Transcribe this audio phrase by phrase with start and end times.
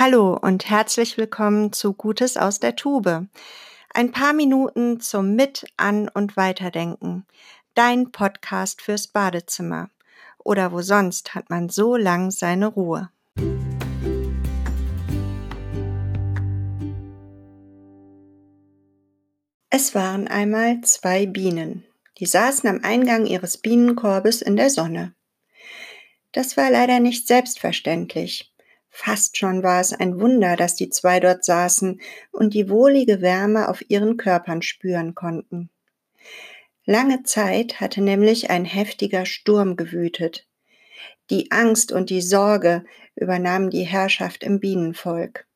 [0.00, 3.26] Hallo und herzlich willkommen zu Gutes aus der Tube.
[3.92, 7.26] Ein paar Minuten zum Mit-, An- und Weiterdenken.
[7.74, 9.90] Dein Podcast fürs Badezimmer.
[10.38, 13.10] Oder wo sonst hat man so lang seine Ruhe.
[19.70, 21.84] Es waren einmal zwei Bienen.
[22.18, 25.12] Die saßen am Eingang ihres Bienenkorbes in der Sonne.
[26.30, 28.47] Das war leider nicht selbstverständlich.
[29.00, 32.00] Fast schon war es ein Wunder, dass die zwei dort saßen
[32.32, 35.70] und die wohlige Wärme auf ihren Körpern spüren konnten.
[36.84, 40.48] Lange Zeit hatte nämlich ein heftiger Sturm gewütet.
[41.30, 42.84] Die Angst und die Sorge
[43.14, 45.46] übernahmen die Herrschaft im Bienenvolk.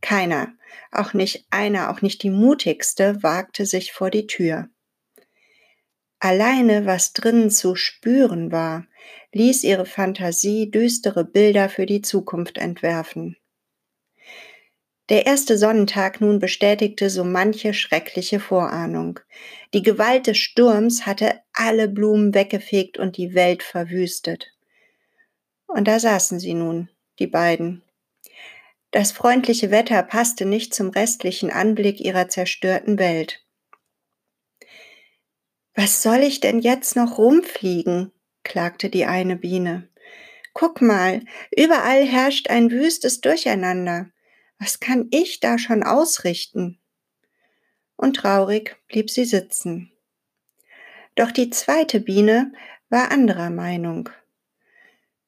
[0.00, 0.52] Keiner,
[0.92, 4.68] auch nicht einer, auch nicht die mutigste, wagte sich vor die Tür.
[6.24, 8.86] Alleine was drinnen zu spüren war,
[9.34, 13.36] ließ ihre Fantasie düstere Bilder für die Zukunft entwerfen.
[15.10, 19.20] Der erste Sonnentag nun bestätigte so manche schreckliche Vorahnung.
[19.74, 24.46] Die Gewalt des Sturms hatte alle Blumen weggefegt und die Welt verwüstet.
[25.66, 27.82] Und da saßen sie nun, die beiden.
[28.92, 33.43] Das freundliche Wetter passte nicht zum restlichen Anblick ihrer zerstörten Welt.
[35.74, 38.12] Was soll ich denn jetzt noch rumfliegen?
[38.44, 39.88] klagte die eine Biene.
[40.52, 44.10] Guck mal, überall herrscht ein wüstes Durcheinander.
[44.60, 46.78] Was kann ich da schon ausrichten?
[47.96, 49.90] Und traurig blieb sie sitzen.
[51.16, 52.52] Doch die zweite Biene
[52.88, 54.10] war anderer Meinung.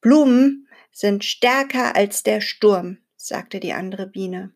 [0.01, 4.55] Blumen sind stärker als der Sturm, sagte die andere Biene.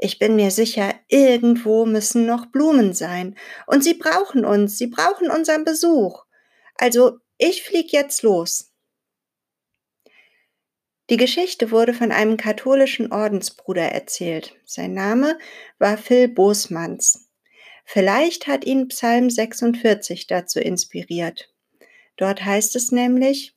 [0.00, 3.36] Ich bin mir sicher, irgendwo müssen noch Blumen sein.
[3.66, 6.24] Und sie brauchen uns, sie brauchen unseren Besuch.
[6.76, 8.72] Also, ich flieg jetzt los.
[11.10, 14.54] Die Geschichte wurde von einem katholischen Ordensbruder erzählt.
[14.64, 15.36] Sein Name
[15.78, 17.28] war Phil Bosmanns.
[17.84, 21.52] Vielleicht hat ihn Psalm 46 dazu inspiriert.
[22.16, 23.56] Dort heißt es nämlich,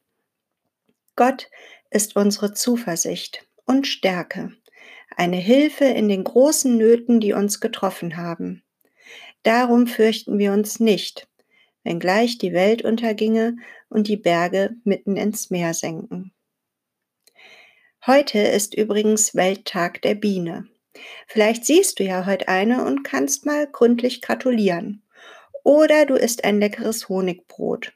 [1.16, 1.49] Gott
[1.91, 4.53] ist unsere Zuversicht und Stärke
[5.17, 8.63] eine Hilfe in den großen Nöten, die uns getroffen haben.
[9.44, 11.27] Darum fürchten wir uns nicht,
[11.83, 13.55] wenngleich die Welt unterginge
[13.89, 16.31] und die Berge mitten ins Meer senken.
[18.05, 20.67] Heute ist übrigens Welttag der Biene.
[21.28, 25.03] Vielleicht siehst du ja heute eine und kannst mal gründlich gratulieren.
[25.63, 27.93] Oder du isst ein leckeres Honigbrot.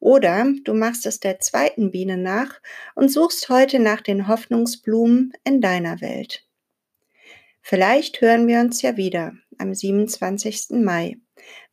[0.00, 2.60] Oder du machst es der zweiten Biene nach
[2.94, 6.47] und suchst heute nach den Hoffnungsblumen in deiner Welt.
[7.70, 10.82] Vielleicht hören wir uns ja wieder am 27.
[10.82, 11.18] Mai.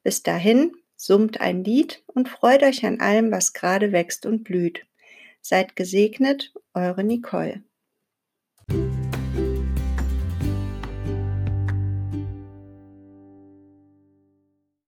[0.04, 4.86] Bis dahin summt ein Lied und freut euch an allem, was gerade wächst und blüht.
[5.40, 7.64] Seid gesegnet, eure Nicole.